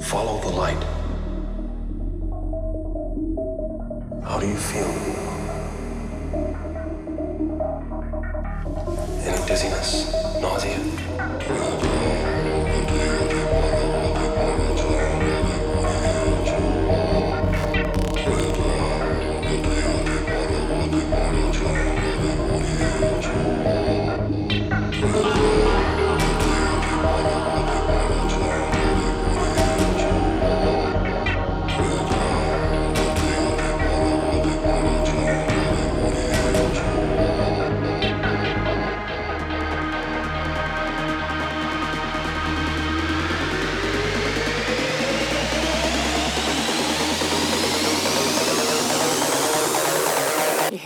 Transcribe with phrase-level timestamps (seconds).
[0.00, 0.80] Follow the light.
[4.24, 4.86] How do you feel?
[9.22, 10.12] Any dizziness?
[10.40, 11.03] Nausea?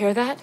[0.08, 0.38] hear that?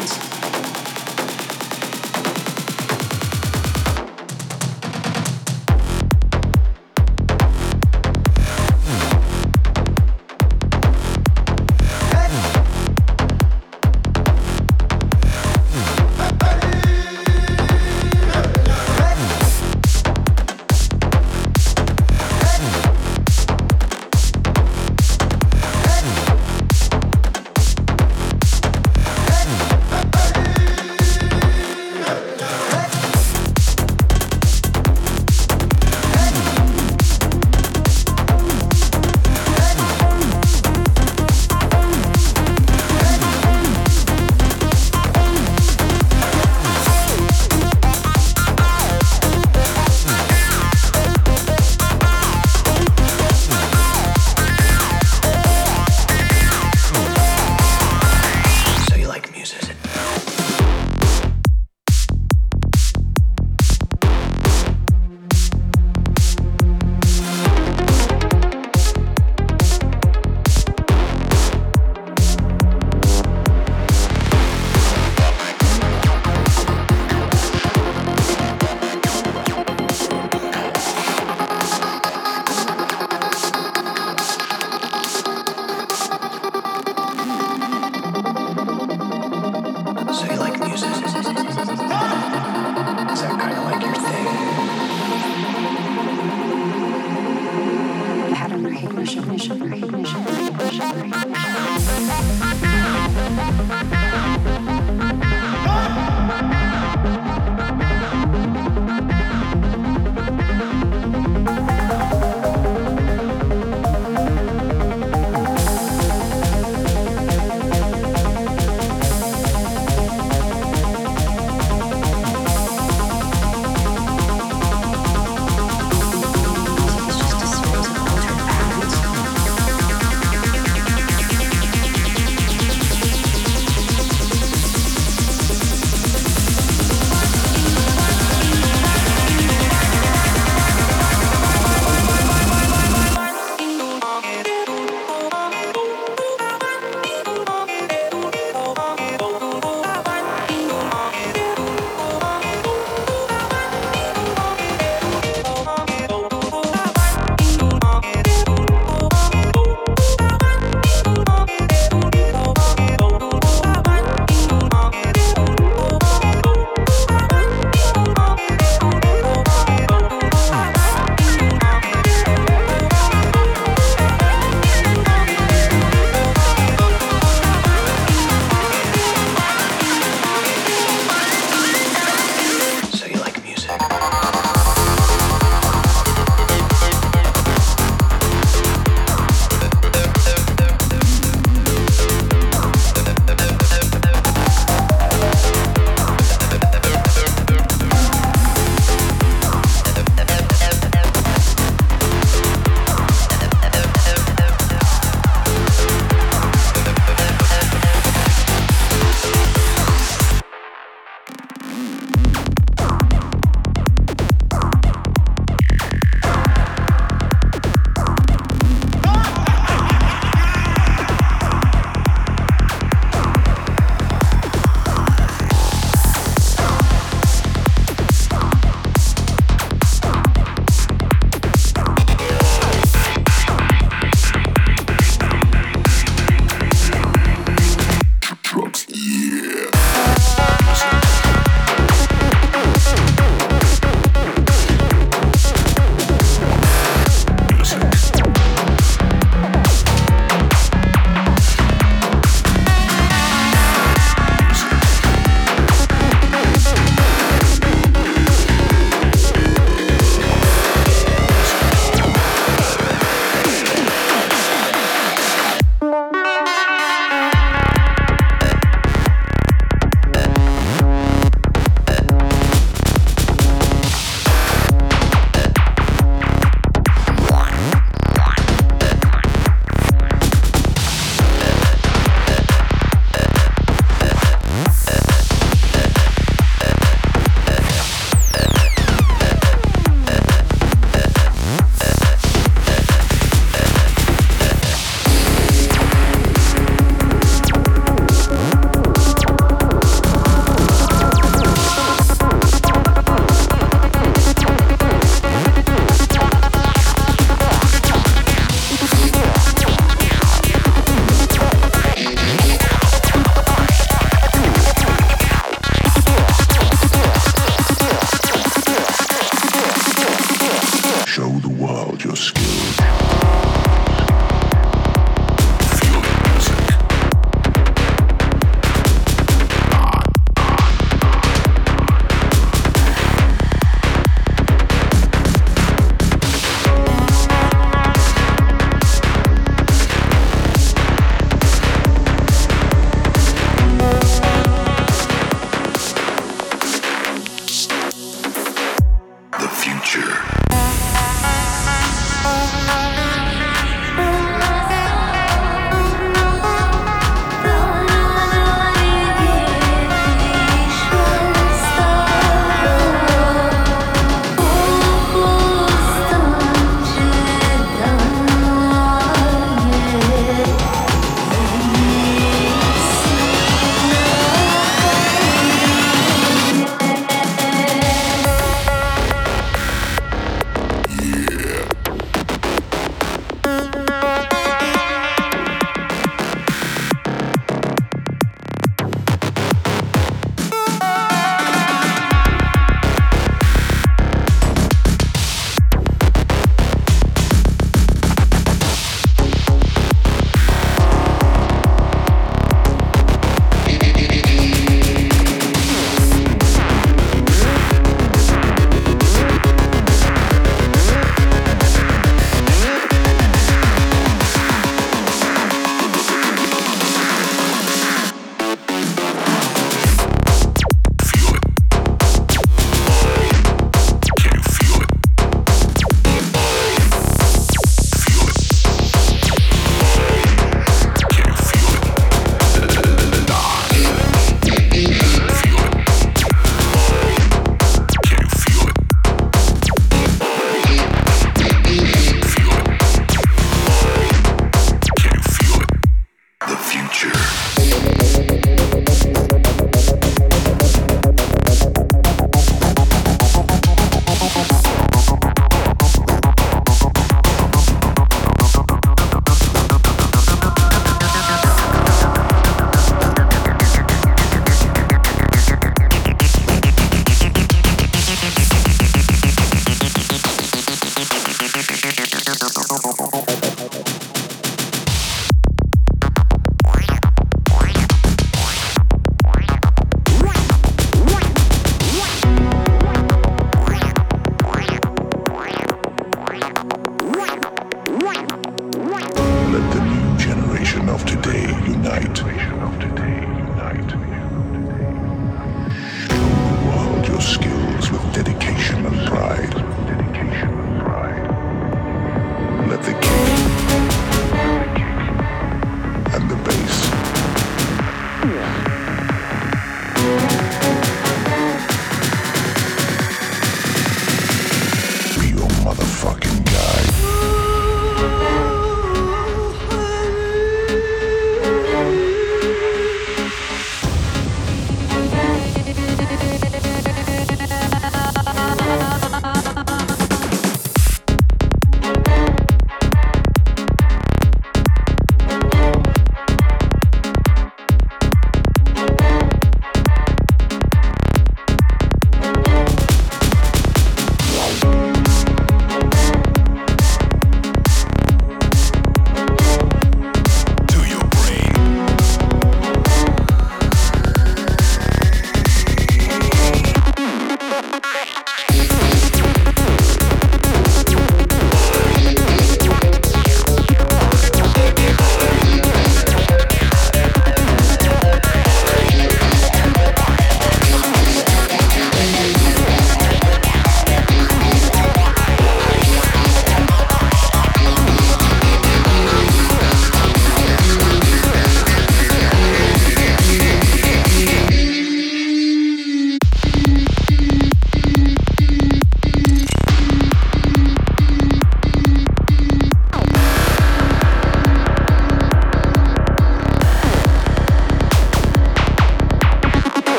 [0.00, 0.39] Productions.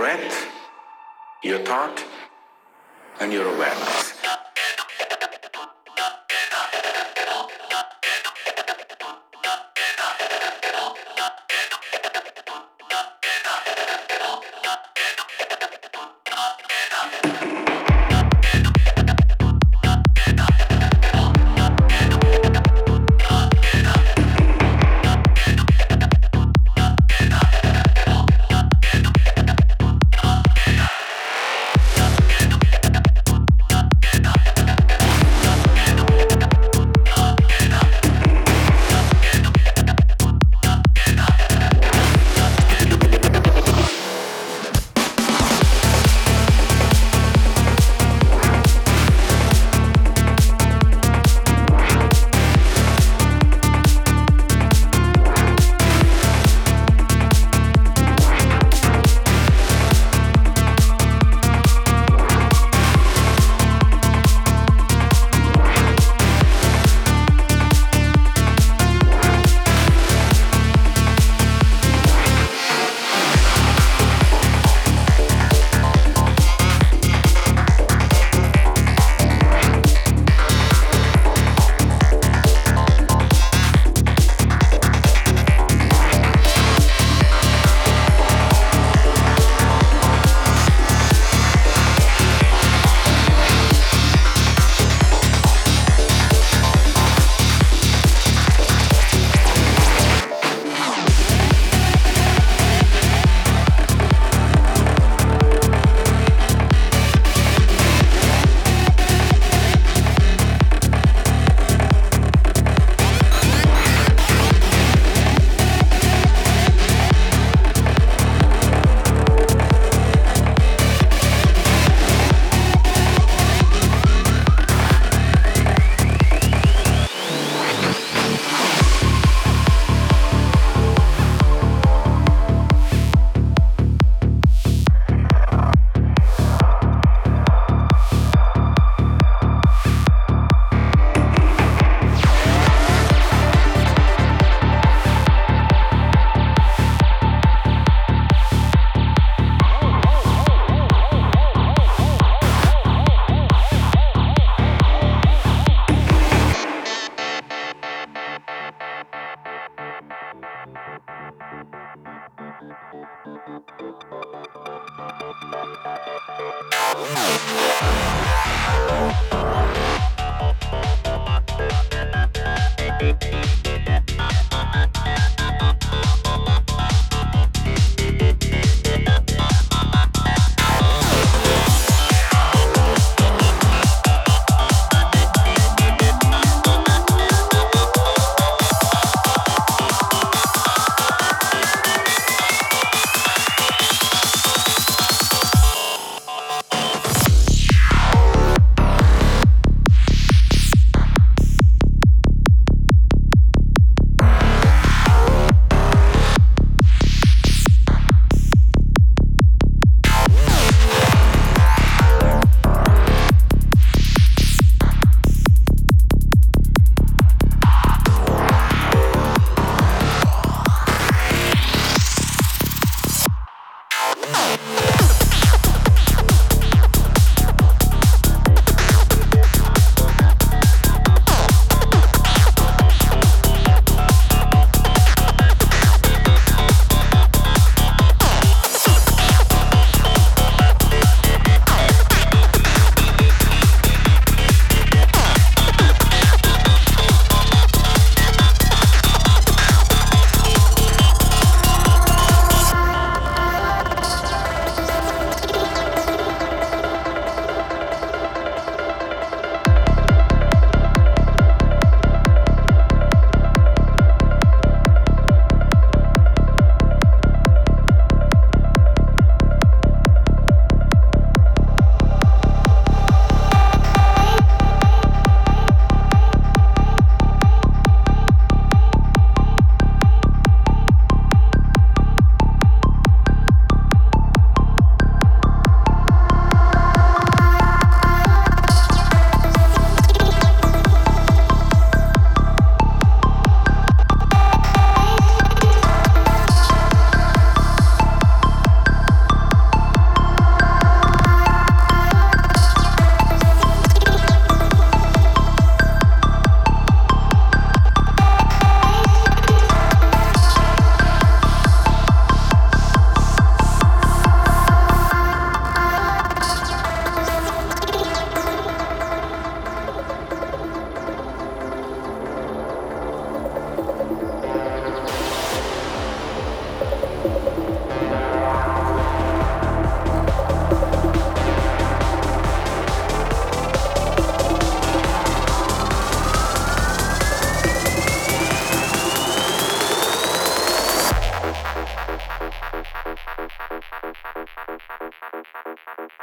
[0.00, 0.46] breath,
[1.44, 2.02] your thought,
[3.20, 4.09] and your awareness.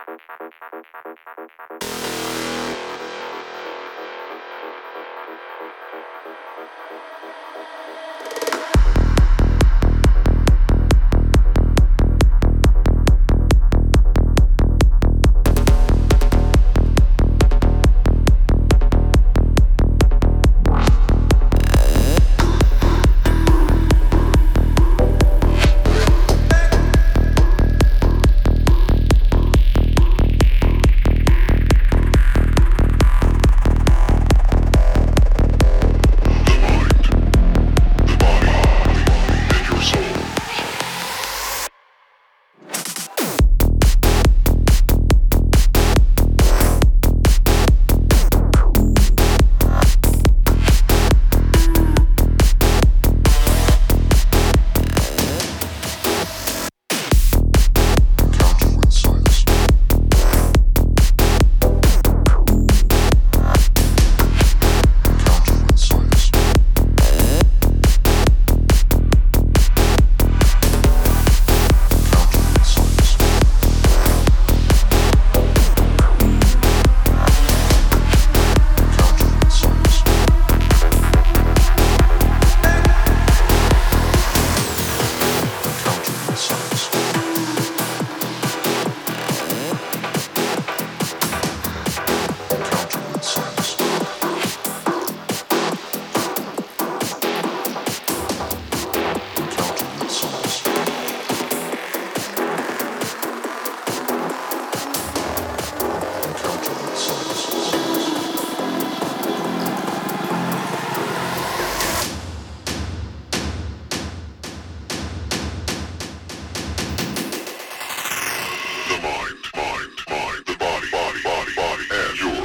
[0.05, 0.21] Thank
[8.95, 8.96] you.